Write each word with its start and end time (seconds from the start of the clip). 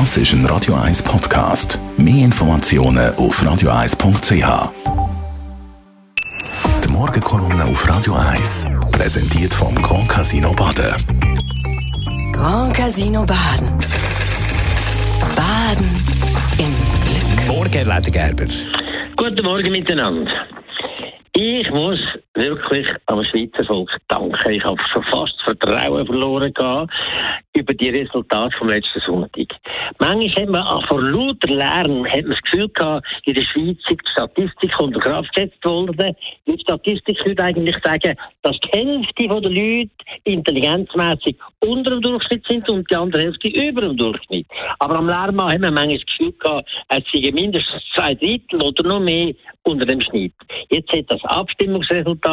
Das 0.00 0.16
ist 0.16 0.32
ein 0.32 0.44
Radio 0.46 0.74
1 0.74 1.04
Podcast. 1.04 1.78
Mehr 1.96 2.24
Informationen 2.24 3.14
auf 3.14 3.40
radio1.ch. 3.40 4.72
Die 6.82 6.88
Morgenkolumne 6.88 7.64
auf 7.64 7.88
Radio 7.88 8.14
1 8.14 8.66
präsentiert 8.90 9.54
vom 9.54 9.72
Grand 9.76 10.08
Casino 10.08 10.50
Baden. 10.50 10.96
Grand 12.32 12.74
Casino 12.74 13.24
Baden. 13.24 13.68
Baden 15.36 15.86
im 16.58 16.74
Glück. 17.04 17.56
Morgen, 17.56 17.72
Herr 17.72 18.00
Ledergerber. 18.00 18.52
Guten 19.16 19.44
Morgen 19.44 19.70
miteinander. 19.70 20.32
Ich 21.36 21.70
muss 21.70 22.00
wirklich 22.34 22.88
am 23.06 23.22
Schweizer 23.24 23.64
Volk 23.64 23.90
danken. 24.08 24.50
Ich 24.50 24.64
habe 24.64 24.82
schon 24.92 25.02
fast 25.04 25.40
Vertrauen 25.42 26.06
verloren 26.06 26.52
über 27.54 27.74
die 27.74 27.90
Resultate 27.90 28.56
vom 28.58 28.68
letzten 28.68 29.00
Sonntag. 29.00 29.46
Manchmal 30.00 30.42
hat 30.42 30.48
man 30.48 30.82
vor 30.86 31.00
lauter 31.00 31.48
Lärm 31.48 32.04
hat 32.06 32.22
man 32.22 32.30
das 32.30 32.42
Gefühl 32.42 32.68
gehabt, 32.68 33.06
in 33.24 33.34
der 33.34 33.42
Schweiz 33.42 33.78
sei 33.88 33.94
die 33.94 34.10
Statistik 34.10 34.80
unter 34.80 34.98
Kraft 34.98 35.32
gesetzt 35.34 35.64
worden. 35.64 36.16
Die 36.46 36.58
Statistik 36.58 37.24
würde 37.24 37.44
eigentlich 37.44 37.76
sagen, 37.84 38.16
dass 38.42 38.58
die 38.60 38.78
Hälfte 38.78 39.28
der 39.28 39.50
Leute 39.50 39.90
intelligenzmäßig 40.24 41.36
unter 41.60 41.90
dem 41.90 42.02
Durchschnitt 42.02 42.44
sind 42.46 42.68
und 42.68 42.90
die 42.90 42.96
andere 42.96 43.22
Hälfte 43.22 43.48
über 43.48 43.82
dem 43.82 43.96
Durchschnitt. 43.96 44.46
Aber 44.80 44.96
am 44.96 45.06
Lärm 45.06 45.40
hat 45.42 45.60
man 45.60 45.74
manchmal 45.74 45.98
das 45.98 46.06
Gefühl 46.06 46.32
gehabt, 46.32 46.68
es 46.88 47.04
seien 47.12 47.34
mindestens 47.34 47.82
zwei 47.94 48.14
Drittel 48.14 48.62
oder 48.62 48.82
noch 48.82 49.00
mehr 49.00 49.32
unter 49.62 49.86
dem 49.86 50.00
Schnitt. 50.00 50.34
Jetzt 50.70 50.92
hat 50.92 51.04
das 51.08 51.24
Abstimmungsresultat 51.24 52.23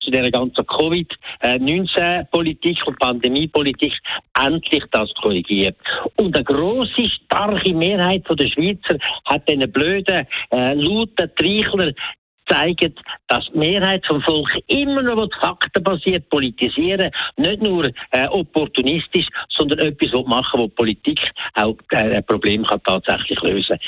zu 0.00 0.10
der 0.10 0.30
ganzen 0.30 0.66
Covid-19-Politik 0.66 2.86
und 2.86 2.98
Pandemiepolitik 2.98 3.92
endlich 4.38 4.84
das 4.92 5.10
korrigiert. 5.20 5.76
Und 6.16 6.36
eine 6.36 6.44
große, 6.44 7.10
starke 7.24 7.74
Mehrheit 7.74 8.24
der 8.28 8.48
Schweizer 8.48 8.98
hat 9.26 9.48
diesen 9.48 9.72
blöden, 9.72 10.26
äh, 10.50 10.74
lauten 10.74 11.30
Treichler 11.36 11.92
zeigen, 12.48 12.94
dass 13.28 13.44
die 13.52 13.58
Mehrheit 13.58 14.04
vom 14.06 14.20
Volk 14.22 14.50
immer 14.66 15.02
noch 15.02 15.28
faktenbasiert 15.40 16.28
politisieren, 16.28 17.10
nicht 17.36 17.62
nur 17.62 17.90
äh, 18.10 18.26
opportunistisch, 18.28 19.26
sondern 19.56 19.78
etwas 19.80 20.12
machen, 20.26 20.60
wo 20.60 20.68
Politik 20.68 21.20
auch 21.54 21.76
äh, 21.90 22.16
ein 22.16 22.24
Problem 22.24 22.64
tatsächlich 22.84 23.40
lösen. 23.42 23.78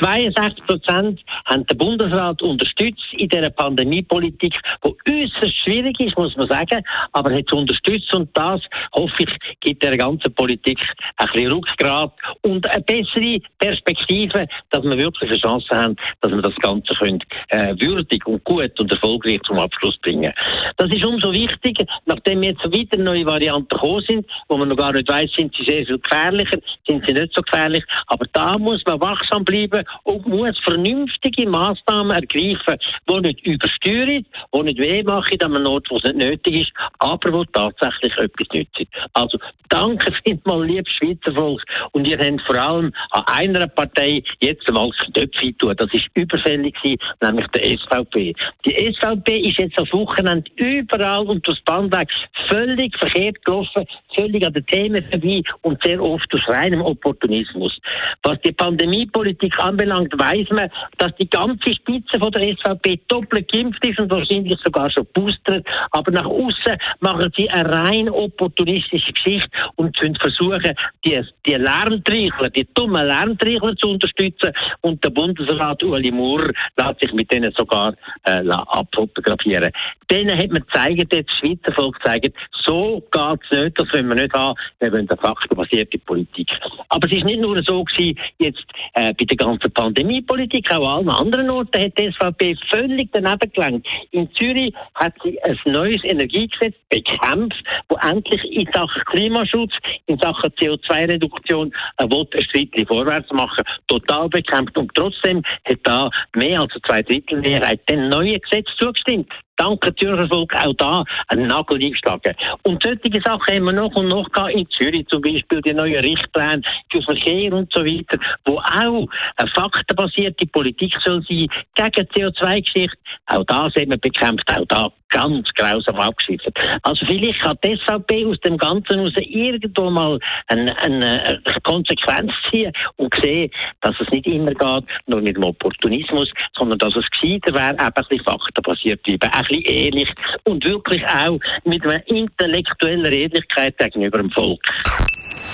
62 0.00 0.66
Prozent 0.66 1.20
haben 1.46 1.66
den 1.66 1.78
Bundesrat 1.78 2.42
unterstützt 2.42 3.04
in 3.12 3.28
dieser 3.28 3.50
Pandemiepolitik, 3.50 4.54
die 4.84 5.24
äußerst 5.24 5.56
schwierig 5.64 5.98
ist, 6.00 6.16
muss 6.16 6.36
man 6.36 6.48
sagen, 6.48 6.82
aber 7.12 7.34
hat 7.34 7.52
unterstützt 7.52 8.12
und 8.14 8.30
das, 8.34 8.60
hoffe 8.94 9.14
ich, 9.20 9.30
gibt 9.60 9.82
der 9.82 9.96
ganzen 9.96 10.32
Politik 10.34 10.78
ein 11.16 11.28
bisschen 11.32 11.52
Rückgrat 11.52 12.12
und 12.42 12.68
eine 12.70 12.82
bessere 12.82 13.38
Perspektive, 13.58 14.46
dass 14.70 14.84
wir 14.84 14.98
wirklich 14.98 15.30
eine 15.30 15.38
Chance 15.38 15.68
haben, 15.70 15.96
dass 16.20 16.32
wir 16.32 16.42
das 16.42 16.56
Ganze 16.56 16.94
können, 16.94 17.20
äh, 17.48 17.74
würdig 18.10 18.26
und 18.26 18.44
gut 18.44 18.78
und 18.78 18.92
erfolgreich 18.92 19.40
zum 19.46 19.58
Abschluss 19.58 19.96
bringen. 19.98 20.32
Das 20.76 20.90
ist 20.90 21.04
umso 21.04 21.32
wichtiger, 21.32 21.86
nachdem 22.06 22.42
jetzt 22.42 22.64
weiter 22.64 22.98
neue 22.98 23.26
Varianten 23.26 23.68
gekommen 23.68 24.04
sind, 24.06 24.26
wo 24.48 24.56
man 24.56 24.68
noch 24.68 24.76
gar 24.76 24.92
nicht 24.92 25.08
weiß, 25.08 25.30
sind 25.36 25.54
sie 25.56 25.64
sehr 25.64 25.86
viel 25.86 25.98
gefährlicher, 25.98 26.58
sind 26.86 27.04
sie 27.06 27.14
nicht 27.14 27.34
so 27.34 27.42
gefährlich, 27.42 27.84
aber 28.06 28.26
da 28.32 28.58
muss 28.58 28.82
man 28.86 29.00
wachsam 29.00 29.44
bleiben 29.44 29.84
und 30.04 30.26
muss 30.26 30.58
vernünftige 30.64 31.48
Maßnahmen 31.48 32.16
ergreifen, 32.16 32.78
die 33.08 33.20
nicht 33.20 33.46
übersteuern, 33.46 34.26
die 34.54 34.62
nicht 34.62 34.78
weh 34.78 35.02
machen 35.02 35.42
an 35.42 35.56
einem 35.56 35.66
Ort, 35.66 35.86
wo 35.90 35.96
es 35.96 36.04
nicht 36.04 36.16
nötig 36.16 36.62
ist, 36.62 36.72
aber 36.98 37.32
wo 37.32 37.44
tatsächlich 37.44 38.16
etwas 38.18 38.48
nützt. 38.52 38.86
Also 39.14 39.38
danke 39.68 40.12
vielmals, 40.24 40.68
liebes 40.68 40.92
Schweizer 40.94 41.32
Volk, 41.32 41.62
und 41.92 42.06
ihr 42.06 42.18
habt 42.18 42.42
vor 42.42 42.56
allem 42.56 42.92
an 43.10 43.22
einer 43.26 43.66
Partei 43.68 44.22
jetzt 44.40 44.66
einmal 44.68 44.90
das 44.90 45.12
Knöpfchen 45.12 45.56
tun. 45.58 45.74
Das 45.76 45.92
ist 45.92 46.06
überfällig 46.14 46.74
nämlich 47.20 47.46
der 47.48 47.64
SVP. 48.00 48.34
Die 48.64 48.94
SVP 48.94 49.38
ist 49.38 49.58
jetzt 49.58 49.78
am 49.78 49.86
Wochenende 49.92 50.50
überall 50.56 51.26
und 51.26 51.46
das 51.46 51.60
Band 51.62 51.94
weg 51.94 52.08
völlig 52.48 52.96
verkehrt 52.98 53.44
gelaufen, 53.44 53.86
völlig 54.14 54.44
an 54.44 54.52
den 54.52 54.66
Themen 54.66 55.04
vorbei 55.10 55.42
und 55.62 55.82
sehr 55.82 56.02
oft 56.02 56.32
aus 56.34 56.48
reinem 56.48 56.82
Opportunismus. 56.82 57.78
Was 58.22 58.40
die 58.42 58.52
Pandemiepolitik 58.52 59.58
anbelangt, 59.58 60.12
weiß 60.12 60.48
man, 60.50 60.70
dass 60.98 61.14
die 61.16 61.28
ganze 61.28 61.72
Spitze 61.74 62.18
von 62.18 62.32
der 62.32 62.54
SVP 62.56 63.00
doppelt 63.08 63.50
geimpft 63.50 63.84
ist 63.86 63.98
und 63.98 64.10
wahrscheinlich 64.10 64.58
sogar 64.64 64.90
schon 64.90 65.06
boostert, 65.14 65.66
aber 65.90 66.10
nach 66.10 66.26
außen 66.26 66.76
machen 67.00 67.32
sie 67.36 67.48
eine 67.50 67.70
rein 67.70 68.08
opportunistische 68.08 69.12
Geschichte 69.12 69.50
und 69.76 69.96
versuchen, 70.20 70.74
die, 71.04 71.20
die 71.46 71.54
Lärmtreichler, 71.54 72.50
die 72.50 72.66
dummen 72.74 73.06
Lärmtreichler 73.06 73.76
zu 73.76 73.90
unterstützen 73.90 74.52
und 74.80 75.04
der 75.04 75.10
Bundesrat 75.10 75.82
Ueli 75.82 76.10
Maurer 76.10 76.52
lässt 76.76 77.00
sich 77.00 77.12
mit 77.12 77.30
denen 77.32 77.52
sogar 77.52 77.94
äh, 78.24 78.42
abfotografieren. 78.48 79.70
Denen 80.10 80.36
hat 80.36 80.50
man 80.50 80.62
gezeigt, 80.62 81.12
das 81.12 81.24
Schweizer 81.38 81.72
Volk 81.72 82.00
gezeigt, 82.00 82.34
so 82.62 83.02
geht 83.10 83.40
es 83.50 83.58
nicht, 83.58 83.78
wollen 84.00 84.16
wir 84.16 84.22
nicht 84.22 84.34
haben, 84.34 84.58
wir 84.78 84.92
wollen 84.92 85.08
eine 85.08 85.18
faktenbasierte 85.18 85.98
Politik. 85.98 86.48
Aber 86.88 87.06
es 87.06 87.16
ist 87.16 87.24
nicht 87.24 87.40
nur 87.40 87.62
so 87.62 87.84
gewesen, 87.84 88.18
jetzt 88.38 88.64
äh, 88.94 89.12
bei 89.14 89.24
der 89.24 89.36
ganzen 89.36 89.70
Pandemiepolitik, 89.72 90.72
auch 90.74 90.98
an 90.98 91.08
allen 91.08 91.10
anderen 91.10 91.50
Orten 91.50 91.82
hat 91.82 91.98
die 91.98 92.10
SVP 92.12 92.56
völlig 92.68 93.08
daneben 93.12 93.52
gelangt. 93.52 93.86
In 94.10 94.28
Zürich 94.34 94.74
hat 94.94 95.14
sie 95.22 95.40
ein 95.42 95.58
neues 95.66 96.02
Energiegesetz 96.04 96.74
bekämpft, 96.88 97.62
wo 97.88 97.96
endlich 97.96 98.42
in 98.44 98.68
Sachen 98.72 99.02
Klimaschutz, 99.04 99.72
in 100.06 100.18
Sachen 100.18 100.50
CO2-Reduktion 100.50 101.72
ein 101.96 102.10
Schritt 102.50 102.88
vorwärts 102.88 103.30
machen, 103.32 103.64
total 103.86 104.28
bekämpft. 104.28 104.76
Und 104.76 104.94
trotzdem 104.94 105.42
hat 105.64 105.78
da 105.84 106.10
mehr 106.34 106.60
als 106.60 106.72
zwei 106.86 107.02
Drittel 107.02 107.40
Mehrheit 107.40 107.80
dem 107.88 108.08
neuen 108.08 108.40
Gesetz 108.40 108.68
zugestimmt 108.78 109.30
danke 109.60 109.94
Zürcher 109.96 110.28
Volk 110.28 110.54
auch 110.54 110.74
da 110.74 111.04
einen 111.28 111.46
Nagel 111.46 111.82
eingeschlagen. 111.82 112.34
Und 112.62 112.82
solche 112.82 113.20
Sachen 113.24 113.54
haben 113.54 113.64
wir 113.64 113.72
noch 113.72 113.94
und 113.94 114.08
noch 114.08 114.30
gehabt 114.30 114.54
in 114.54 114.68
Zürich, 114.70 115.06
zum 115.08 115.20
Beispiel 115.20 115.60
die 115.60 115.74
neuen 115.74 116.02
Richtpläne 116.02 116.62
für 116.90 117.02
Verkehr 117.02 117.52
und 117.52 117.72
so 117.72 117.84
weiter, 117.84 118.18
wo 118.46 118.58
auch 118.58 119.06
eine 119.36 119.50
faktenbasierte 119.54 120.46
Politik 120.46 120.94
soll 121.04 121.22
sein 121.28 121.46
gegen 121.74 122.08
CO2-Geschichte. 122.08 122.96
Auch 123.26 123.44
das 123.44 123.74
haben 123.74 123.90
wir 123.90 123.98
bekämpft, 123.98 124.50
auch 124.56 124.66
da 124.68 124.90
ganz 125.10 125.48
grausam 125.54 125.96
abgeschifft. 125.96 126.50
Also 126.82 127.04
vielleicht 127.04 127.40
kann 127.40 127.58
die 127.64 127.76
SVP 127.76 128.26
aus 128.26 128.40
dem 128.40 128.56
Ganzen 128.56 128.98
heraus 128.98 129.12
irgendwo 129.16 129.90
mal 129.90 130.18
eine, 130.46 130.76
eine 130.78 131.42
Konsequenz 131.64 132.32
ziehen 132.50 132.72
und 132.96 133.14
sehen, 133.20 133.50
dass 133.80 133.94
es 134.00 134.08
nicht 134.10 134.26
immer 134.26 134.54
geht, 134.54 134.84
nur 135.06 135.20
mit 135.20 135.36
dem 135.36 135.44
Opportunismus, 135.44 136.30
sondern 136.56 136.78
dass 136.78 136.94
es 136.96 137.04
gescheiter 137.10 137.52
wäre, 137.54 137.72
eben 137.72 137.80
ein 137.80 137.92
bisschen 137.92 138.24
faktenbasiert 138.24 139.02
bleiben, 139.02 139.30
bisschen 139.50 139.64
ehrlich 139.64 140.12
und 140.44 140.64
wirklich 140.64 141.02
auch 141.06 141.38
mit 141.64 141.84
einer 141.84 142.06
intellektuellen 142.08 143.06
Redlichkeit 143.06 143.76
gegenüber 143.78 144.18
dem 144.18 144.30
Volk. 144.30 144.60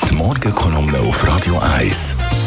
Die 0.08 0.14
Morgenkolumne 0.14 0.98
auf 0.98 1.26
Radio 1.26 1.58
1. 1.58 2.45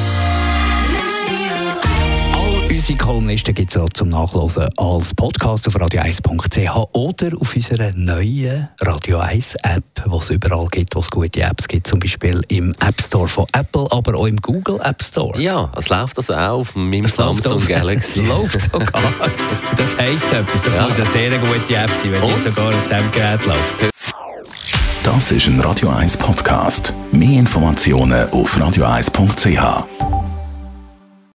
Unsere 2.90 3.06
Kolumnisten 3.06 3.54
gibt 3.54 3.76
es 3.76 3.80
zum 3.94 4.10
Nachlesen 4.10 4.68
als 4.78 5.14
Podcast 5.14 5.68
auf 5.68 5.76
radio1.ch 5.76 6.76
oder 6.94 7.38
auf 7.40 7.56
unserer 7.56 7.92
neuen 7.94 8.68
Radio 8.80 9.20
1 9.20 9.58
App, 9.62 9.84
die 10.04 10.18
es 10.18 10.32
überall 10.32 10.66
gibt, 10.72 10.96
wo 10.96 11.02
es 11.02 11.12
gute 11.12 11.40
Apps 11.42 11.68
gibt, 11.68 11.86
zum 11.86 12.00
Beispiel 12.00 12.42
im 12.48 12.74
App 12.80 13.00
Store 13.00 13.28
von 13.28 13.46
Apple, 13.54 13.86
aber 13.92 14.18
auch 14.18 14.26
im 14.26 14.38
Google 14.38 14.80
App 14.82 15.04
Store. 15.04 15.40
Ja, 15.40 15.72
es 15.78 15.90
läuft 15.90 16.18
also 16.18 16.34
auch 16.34 16.62
auf 16.62 16.76
meinem 16.76 17.06
es 17.06 17.16
Samsung 17.16 17.58
auf, 17.58 17.68
Galaxy. 17.68 18.22
Es 18.24 18.28
läuft 18.28 18.62
sogar. 18.72 19.14
Das 19.78 19.96
heisst 19.96 20.34
etwas. 20.34 20.64
Das 20.64 20.76
ja. 20.76 20.88
muss 20.88 20.98
eine 20.98 21.06
sehr 21.06 21.38
gute 21.38 21.76
App 21.76 21.96
sein, 21.96 22.12
wenn 22.12 22.24
Und? 22.24 22.44
die 22.44 22.50
sogar 22.50 22.76
auf 22.76 22.88
diesem 22.88 23.12
Gerät 23.12 23.46
läuft. 23.46 23.86
Das 25.04 25.32
ist 25.32 25.46
ein 25.46 25.60
Radio 25.60 25.90
1 25.90 26.18
Podcast. 26.18 26.96
Mehr 27.12 27.38
Informationen 27.38 28.28
auf 28.32 28.58
radio1.ch. 28.58 30.09